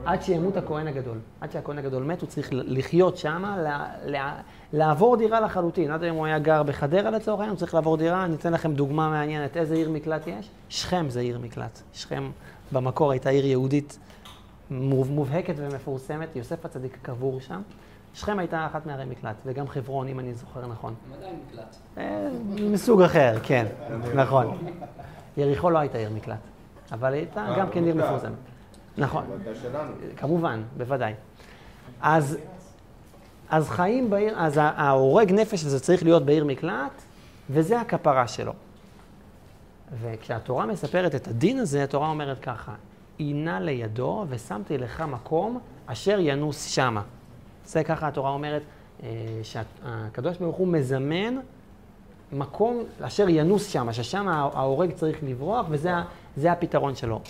עד 0.04 0.22
שימות 0.22 0.56
הכהן 0.56 0.86
הגדול. 0.86 1.18
עד 1.40 1.52
שהכהן 1.52 1.78
הגדול 1.78 2.02
מת, 2.02 2.20
הוא 2.20 2.28
צריך 2.28 2.48
לחיות 2.52 3.16
שם, 3.16 3.44
לעבור 4.72 5.16
דירה 5.16 5.40
לחלוטין. 5.40 5.90
עד 5.90 6.02
היום 6.02 6.16
הוא 6.16 6.26
היה 6.26 6.38
גר 6.38 6.62
בחדרה 6.62 7.10
לצורך 7.10 7.40
העניין, 7.40 7.50
הוא 7.50 7.58
צריך 7.58 7.74
לעבור 7.74 7.96
דירה. 7.96 8.24
אני 8.24 8.34
אתן 8.34 8.52
לכם 8.52 8.74
דוגמה 8.74 9.10
מעניינת. 9.10 9.56
איזה 9.56 9.74
עיר 9.74 9.90
מקלט 9.90 10.26
יש? 10.26 10.48
שכם 10.68 11.06
זה 11.08 11.20
עיר 11.20 11.38
מקלט. 11.38 11.80
שכם 11.92 12.30
במקור 12.72 13.10
הייתה 13.12 13.30
עיר 13.30 13.46
יהודית 13.46 13.98
מוב- 14.70 15.10
מובהקת 15.10 15.54
ומפורסמת. 15.56 16.36
יוסף 16.36 16.64
הצדיק 16.64 16.98
קבור 17.02 17.40
שם. 17.40 17.60
שכם 18.14 18.38
הייתה 18.38 18.66
אחת 18.66 18.86
מערי 18.86 19.04
מקלט, 19.04 19.36
וגם 19.46 19.68
חברון, 19.68 20.08
אם 20.08 20.20
אני 20.20 20.34
זוכר 20.34 20.66
נכון. 20.66 20.94
עדיין 21.18 21.36
מקלט. 21.48 21.76
אה, 21.98 22.28
מסוג 22.70 23.02
אחר, 23.02 23.38
כן, 23.42 23.66
נכון. 24.14 24.58
יריחו 25.36 25.70
לא 25.70 25.78
הייתה 25.78 25.98
עיר 25.98 26.10
מקלט, 26.10 26.38
אבל 26.92 27.12
הייתה 27.12 27.54
גם 27.58 27.70
כן 27.70 27.84
עיר 27.84 27.94
מפורסמת. 27.94 28.32
נכון. 28.98 29.24
כמובן, 30.16 30.62
בוודאי. 30.76 31.14
אז, 32.00 32.38
אז 33.48 33.70
חיים 33.70 34.10
בעיר, 34.10 34.34
אז 34.38 34.60
ההורג 34.62 35.32
נפש 35.32 35.64
הזה 35.64 35.80
צריך 35.80 36.02
להיות 36.02 36.24
בעיר 36.24 36.44
מקלט, 36.44 37.02
וזה 37.50 37.80
הכפרה 37.80 38.28
שלו. 38.28 38.52
וכשהתורה 40.00 40.66
מספרת 40.66 41.14
את 41.14 41.28
הדין 41.28 41.58
הזה, 41.58 41.84
התורה 41.84 42.08
אומרת 42.08 42.38
ככה, 42.38 42.74
עינה 43.16 43.60
לידו 43.60 44.24
ושמתי 44.28 44.78
לך 44.78 45.00
מקום 45.00 45.60
אשר 45.86 46.16
ינוס 46.20 46.66
שמה. 46.66 47.02
זה 47.66 47.84
ככה 47.84 48.08
התורה 48.08 48.30
אומרת, 48.30 48.62
אה, 49.02 49.08
שהקדוש 49.42 50.36
ברוך 50.36 50.56
הוא 50.56 50.68
מזמן 50.68 51.36
מקום 52.32 52.84
אשר 53.00 53.28
ינוס 53.28 53.66
שמה, 53.68 53.92
ששם 53.92 54.28
ההורג 54.28 54.92
צריך 54.92 55.18
לברוח, 55.22 55.66
וזה 55.70 55.90
זה 56.36 56.52
הפתרון 56.52 56.94
שלו. 56.94 57.20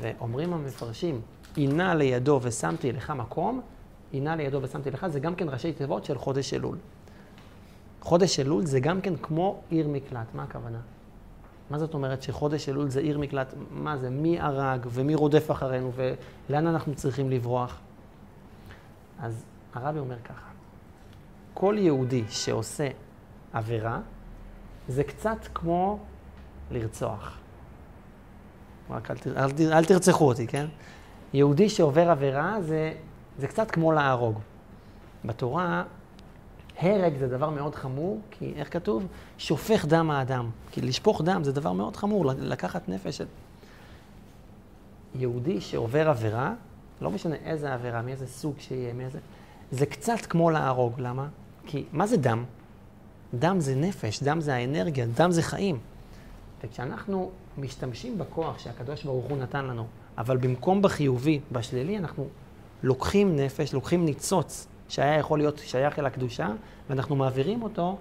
ואומרים 0.00 0.52
המפרשים, 0.52 1.20
עינה 1.56 1.94
לידו 1.94 2.40
ושמתי 2.42 2.92
לך 2.92 3.10
מקום, 3.10 3.60
עינה 4.12 4.36
לידו 4.36 4.62
ושמתי 4.62 4.90
לך, 4.90 5.06
זה 5.06 5.20
גם 5.20 5.34
כן 5.34 5.48
ראשי 5.48 5.72
תיבות 5.72 6.04
של 6.04 6.18
חודש 6.18 6.54
אלול. 6.54 6.78
חודש 8.00 8.40
אלול 8.40 8.66
זה 8.66 8.80
גם 8.80 9.00
כן 9.00 9.16
כמו 9.16 9.60
עיר 9.68 9.88
מקלט, 9.88 10.34
מה 10.34 10.42
הכוונה? 10.42 10.78
מה 11.70 11.78
זאת 11.78 11.94
אומרת 11.94 12.22
שחודש 12.22 12.68
אלול 12.68 12.88
זה 12.88 13.00
עיר 13.00 13.18
מקלט? 13.18 13.54
מה 13.70 13.96
זה? 13.96 14.10
מי 14.10 14.40
הרג 14.40 14.86
ומי 14.90 15.14
רודף 15.14 15.50
אחרינו 15.50 15.92
ולאן 15.94 16.66
אנחנו 16.66 16.94
צריכים 16.94 17.30
לברוח? 17.30 17.78
אז 19.20 19.44
הרבי 19.74 19.98
אומר 19.98 20.16
ככה, 20.24 20.48
כל 21.54 21.76
יהודי 21.78 22.24
שעושה 22.28 22.88
עבירה, 23.52 24.00
זה 24.88 25.04
קצת 25.04 25.38
כמו 25.54 25.98
לרצוח. 26.70 27.38
רק 28.90 29.10
אל, 29.10 29.16
אל, 29.36 29.50
תר, 29.50 29.72
אל 29.72 29.84
תרצחו 29.84 30.28
אותי, 30.28 30.46
כן? 30.46 30.66
יהודי 31.32 31.68
שעובר 31.68 32.10
עבירה 32.10 32.56
זה, 32.60 32.92
זה 33.38 33.46
קצת 33.46 33.70
כמו 33.70 33.92
להרוג. 33.92 34.38
בתורה, 35.24 35.84
הרג 36.78 37.18
זה 37.18 37.28
דבר 37.28 37.50
מאוד 37.50 37.74
חמור, 37.74 38.20
כי 38.30 38.52
איך 38.56 38.72
כתוב? 38.72 39.06
שופך 39.38 39.84
דם 39.84 40.10
האדם. 40.10 40.50
כי 40.70 40.80
לשפוך 40.80 41.22
דם 41.24 41.44
זה 41.44 41.52
דבר 41.52 41.72
מאוד 41.72 41.96
חמור, 41.96 42.26
לקחת 42.26 42.88
נפש. 42.88 43.20
יהודי 45.14 45.60
שעובר 45.60 46.08
עבירה, 46.08 46.54
לא 47.00 47.10
משנה 47.10 47.34
איזה 47.44 47.74
עבירה, 47.74 48.02
מאיזה 48.02 48.26
סוג 48.26 48.54
שיהיה, 48.58 48.94
מאיזה... 48.94 49.18
זה 49.70 49.86
קצת 49.86 50.26
כמו 50.28 50.50
להרוג, 50.50 50.92
למה? 50.98 51.28
כי 51.66 51.84
מה 51.92 52.06
זה 52.06 52.16
דם? 52.16 52.44
דם 53.34 53.60
זה 53.60 53.74
נפש, 53.74 54.22
דם 54.22 54.40
זה 54.40 54.54
האנרגיה, 54.54 55.06
דם 55.06 55.30
זה 55.30 55.42
חיים. 55.42 55.78
וכשאנחנו 56.64 57.30
משתמשים 57.58 58.18
בכוח 58.18 58.58
שהקדוש 58.58 59.04
ברוך 59.04 59.24
הוא 59.26 59.38
נתן 59.38 59.64
לנו, 59.64 59.86
אבל 60.18 60.36
במקום 60.36 60.82
בחיובי, 60.82 61.40
בשלילי, 61.52 61.98
אנחנו 61.98 62.28
לוקחים 62.82 63.36
נפש, 63.36 63.74
לוקחים 63.74 64.04
ניצוץ 64.04 64.66
שהיה 64.88 65.18
יכול 65.18 65.38
להיות 65.38 65.58
שייך 65.58 65.98
אל 65.98 66.06
הקדושה, 66.06 66.48
ואנחנו 66.90 67.16
מעבירים 67.16 67.62
אותו 67.62 67.96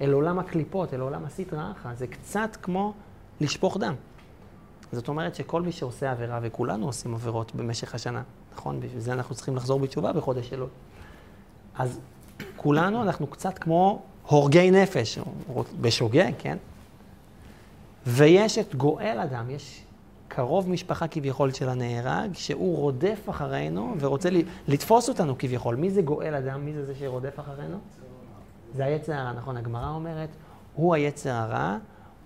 אל 0.00 0.12
עולם 0.12 0.38
הקליפות, 0.38 0.94
אל 0.94 1.00
עולם 1.00 1.24
הסטרא 1.24 1.70
אחרא. 1.72 1.94
זה 1.94 2.06
קצת 2.06 2.56
כמו 2.62 2.92
לשפוך 3.40 3.76
דם. 3.76 3.94
זאת 4.92 5.08
אומרת 5.08 5.34
שכל 5.34 5.62
מי 5.62 5.72
שעושה 5.72 6.10
עבירה, 6.10 6.38
וכולנו 6.42 6.86
עושים 6.86 7.14
עבירות 7.14 7.54
במשך 7.54 7.94
השנה, 7.94 8.22
נכון? 8.54 8.80
בשביל 8.80 9.00
זה 9.00 9.12
אנחנו 9.12 9.34
צריכים 9.34 9.56
לחזור 9.56 9.80
בתשובה 9.80 10.12
בחודש 10.12 10.52
אלול. 10.52 10.68
אז 11.78 12.00
כולנו, 12.56 13.02
אנחנו 13.02 13.26
קצת 13.26 13.58
כמו 13.58 14.02
הורגי 14.26 14.70
נפש, 14.70 15.18
בשוגג, 15.80 16.32
כן? 16.38 16.58
ויש 18.06 18.58
את 18.58 18.74
גואל 18.74 19.18
אדם, 19.18 19.50
יש 19.50 19.82
קרוב 20.28 20.70
משפחה 20.70 21.08
כביכול 21.08 21.52
של 21.52 21.68
הנהרג, 21.68 22.30
שהוא 22.32 22.76
רודף 22.76 23.26
אחרינו 23.30 23.94
ורוצה 24.00 24.28
לתפוס 24.68 25.08
אותנו 25.08 25.38
כביכול. 25.38 25.76
מי 25.76 25.90
זה 25.90 26.02
גואל 26.02 26.34
אדם? 26.34 26.64
מי 26.64 26.72
זה 26.72 26.84
זה 26.84 26.94
שרודף 26.94 27.40
אחרינו? 27.40 27.78
זה 28.74 28.84
היצר 28.84 29.12
הרע, 29.12 29.32
נכון? 29.32 29.56
הגמרא 29.56 29.88
אומרת, 29.88 30.28
הוא 30.74 30.94
היצר 30.94 31.30
הרע, 31.30 31.76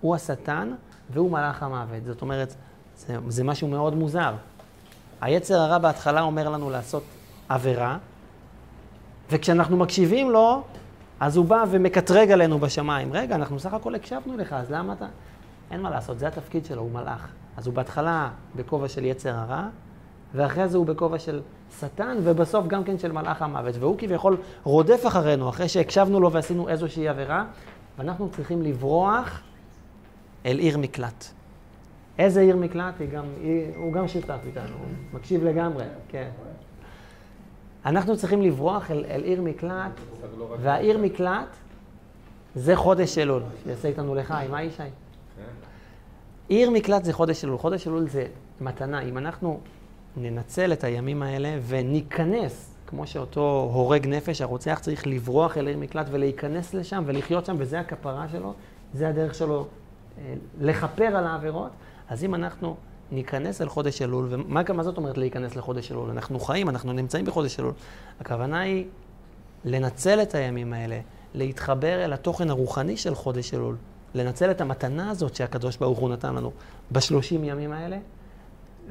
הוא 0.01 0.15
השטן 0.15 0.71
והוא 1.09 1.31
מלאך 1.31 1.63
המוות. 1.63 2.03
זאת 2.05 2.21
אומרת, 2.21 2.55
זה, 2.97 3.17
זה 3.27 3.43
משהו 3.43 3.67
מאוד 3.67 3.95
מוזר. 3.95 4.33
היצר 5.21 5.59
הרע 5.59 5.77
בהתחלה 5.77 6.21
אומר 6.21 6.49
לנו 6.49 6.69
לעשות 6.69 7.03
עבירה, 7.49 7.97
וכשאנחנו 9.31 9.77
מקשיבים 9.77 10.31
לו, 10.31 10.63
אז 11.19 11.37
הוא 11.37 11.45
בא 11.45 11.63
ומקטרג 11.69 12.31
עלינו 12.31 12.59
בשמיים. 12.59 13.13
רגע, 13.13 13.35
אנחנו 13.35 13.59
סך 13.59 13.73
הכל 13.73 13.95
הקשבנו 13.95 14.37
לך, 14.37 14.53
אז 14.53 14.71
למה 14.71 14.93
אתה... 14.93 15.05
אין 15.71 15.81
מה 15.81 15.89
לעשות, 15.89 16.19
זה 16.19 16.27
התפקיד 16.27 16.65
שלו, 16.65 16.81
הוא 16.81 16.91
מלאך. 16.91 17.27
אז 17.57 17.67
הוא 17.67 17.73
בהתחלה 17.73 18.29
בכובע 18.55 18.87
של 18.87 19.05
יצר 19.05 19.35
הרע, 19.35 19.67
ואחרי 20.35 20.67
זה 20.67 20.77
הוא 20.77 20.85
בכובע 20.85 21.19
של 21.19 21.41
שטן, 21.79 22.17
ובסוף 22.23 22.67
גם 22.67 22.83
כן 22.83 22.97
של 22.97 23.11
מלאך 23.11 23.41
המוות. 23.41 23.75
והוא 23.79 23.95
כביכול 23.97 24.37
רודף 24.63 25.03
אחרינו, 25.07 25.49
אחרי 25.49 25.69
שהקשבנו 25.69 26.19
לו 26.19 26.31
ועשינו 26.31 26.69
איזושהי 26.69 27.07
עבירה, 27.07 27.45
ואנחנו 27.97 28.29
צריכים 28.29 28.61
לברוח 28.61 29.41
אל 30.45 30.59
עיר 30.59 30.77
מקלט. 30.77 31.25
איזה 32.19 32.41
עיר 32.41 32.55
מקלט? 32.55 32.93
היא 32.99 33.09
גם, 33.09 33.25
היא, 33.41 33.65
הוא 33.77 33.93
גם 33.93 34.07
שותף 34.07 34.39
איתנו, 34.45 34.63
הוא 34.63 34.87
מקשיב 35.13 35.43
לגמרי, 35.43 35.83
כן. 36.09 36.29
אנחנו 37.85 38.17
צריכים 38.17 38.41
לברוח 38.41 38.91
אל, 38.91 39.05
אל 39.09 39.23
עיר 39.23 39.41
מקלט, 39.41 39.91
והעיר 40.61 40.97
מקלט 40.97 41.47
זה 42.55 42.75
חודש 42.75 43.17
אלול, 43.17 43.43
שיעשה 43.63 43.87
איתנו 43.87 44.15
לחיים. 44.15 44.51
מה 44.51 44.63
ישי? 44.63 44.83
עיר 46.47 46.69
מקלט 46.69 47.03
זה 47.03 47.13
חודש 47.13 47.43
אלול. 47.43 47.57
חודש 47.57 47.87
אלול 47.87 48.09
זה 48.09 48.27
מתנה. 48.61 49.01
אם 49.01 49.17
אנחנו 49.17 49.59
ננצל 50.17 50.73
את 50.73 50.83
הימים 50.83 51.23
האלה 51.23 51.57
וניכנס, 51.67 52.75
כמו 52.87 53.07
שאותו 53.07 53.69
הורג 53.73 54.07
נפש, 54.07 54.41
הרוצח 54.41 54.79
צריך 54.81 55.07
לברוח 55.07 55.57
אל 55.57 55.67
עיר 55.67 55.77
מקלט 55.77 56.07
ולהיכנס 56.11 56.73
לשם 56.73 57.03
ולחיות 57.05 57.45
שם, 57.45 57.55
וזה 57.59 57.79
הכפרה 57.79 58.29
שלו, 58.29 58.53
זה 58.93 59.07
הדרך 59.07 59.35
שלו 59.35 59.67
אה, 60.17 60.33
לכפר 60.61 61.05
על 61.05 61.27
העבירות. 61.27 61.71
אז 62.09 62.23
אם 62.23 62.35
אנחנו 62.35 62.75
ניכנס 63.11 63.61
אל 63.61 63.69
חודש 63.69 64.01
אלול, 64.01 64.27
ומה 64.29 64.61
מה 64.73 64.83
זאת 64.83 64.97
אומרת 64.97 65.17
להיכנס 65.17 65.55
לחודש 65.55 65.91
אלול? 65.91 66.09
אנחנו 66.09 66.39
חיים, 66.39 66.69
אנחנו 66.69 66.93
נמצאים 66.93 67.25
בחודש 67.25 67.59
אלול. 67.59 67.73
הכוונה 68.19 68.59
היא 68.59 68.85
לנצל 69.65 70.21
את 70.21 70.35
הימים 70.35 70.73
האלה, 70.73 70.99
להתחבר 71.33 72.05
אל 72.05 72.13
התוכן 72.13 72.49
הרוחני 72.49 72.97
של 72.97 73.15
חודש 73.15 73.53
אלול. 73.53 73.75
לנצל 74.15 74.51
את 74.51 74.61
המתנה 74.61 75.09
הזאת 75.09 75.35
שהקדוש 75.35 75.77
ברוך 75.77 75.99
הוא 75.99 76.09
נתן 76.09 76.35
לנו 76.35 76.51
בשלושים 76.91 77.43
ימים 77.43 77.71
האלה, 77.71 77.97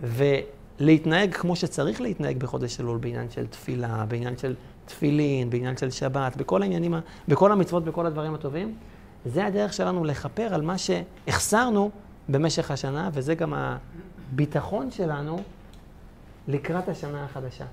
ולהתנהג 0.00 1.35
כמו 1.35 1.56
שצריך 1.56 2.00
להתנהג 2.00 2.38
בחודש 2.38 2.80
אלול, 2.80 2.99
בעניין 2.99 3.30
של 3.30 3.46
תפילה, 3.46 4.04
בעניין 4.08 4.38
של 4.38 4.54
תפילין, 4.87 5.50
בעניין 5.50 5.76
של 5.76 5.90
שבת, 5.90 6.37
בכל 6.37 6.62
העניינים, 6.62 6.94
בכל 7.28 7.52
המצוות, 7.52 7.85
בכל 7.85 8.06
הדברים 8.06 8.35
הטובים. 8.35 8.75
זה 9.26 9.46
הדרך 9.46 9.73
שלנו 9.73 10.04
לכפר 10.04 10.54
על 10.54 10.62
מה 10.62 10.75
שהחסרנו 10.78 11.90
במשך 12.28 12.70
השנה, 12.70 13.11
וזה 13.12 13.35
גם 13.35 13.54
הביטחון 13.54 14.90
שלנו 14.90 15.42
לקראת 16.49 16.88
השנה 16.88 17.25
החדשה. 17.25 17.64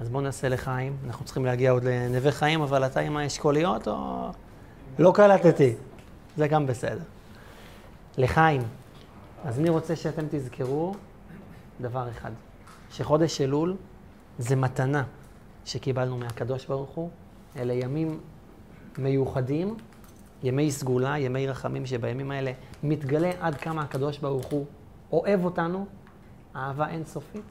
אז 0.00 0.08
בואו 0.08 0.22
נעשה 0.22 0.48
לחיים, 0.48 0.96
אנחנו 1.06 1.24
צריכים 1.24 1.44
להגיע 1.44 1.70
עוד 1.70 1.84
לנווה 1.84 2.32
חיים, 2.32 2.62
אבל 2.62 2.86
אתה 2.86 3.00
עם 3.00 3.16
האשכוליות 3.16 3.88
או... 3.88 4.28
לא 4.98 5.12
קלטתי. 5.14 5.72
זה 6.36 6.48
גם 6.48 6.66
בסדר. 6.66 7.04
לחיים. 8.18 8.62
אז 9.44 9.58
אני 9.58 9.70
רוצה 9.70 9.96
שאתם 9.96 10.24
תזכרו 10.30 10.94
דבר 11.80 12.10
אחד, 12.10 12.30
שחודש 12.90 13.40
אלול 13.40 13.76
זה 14.38 14.56
מתנה 14.56 15.04
שקיבלנו 15.64 16.18
מהקדוש 16.18 16.66
ברוך 16.66 16.90
הוא. 16.90 17.10
אלה 17.56 17.72
ימים 17.72 18.20
מיוחדים, 18.98 19.76
ימי 20.42 20.70
סגולה, 20.70 21.18
ימי 21.18 21.46
רחמים, 21.46 21.86
שבימים 21.86 22.30
האלה 22.30 22.52
מתגלה 22.82 23.30
עד 23.40 23.54
כמה 23.54 23.82
הקדוש 23.82 24.18
ברוך 24.18 24.46
הוא 24.46 24.66
אוהב 25.12 25.44
אותנו, 25.44 25.86
אהבה 26.56 26.88
אינסופית, 26.88 27.44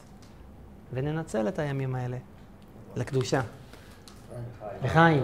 וננצל 0.93 1.47
את 1.47 1.59
הימים 1.59 1.95
האלה 1.95 2.17
לקדושה. 2.95 3.41
לחיים. 4.83 5.23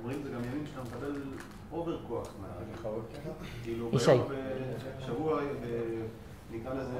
אומרים 0.00 0.22
זה 0.22 0.28
גם 0.30 0.44
ימים 0.44 0.66
שאתה 0.66 0.80
מקבל 0.82 1.12
אובר 1.72 1.98
כוח. 2.08 2.28
ישי. 3.92 4.10
שבוע, 5.06 5.40
נקרא 6.52 6.74
לזה... 6.74 6.98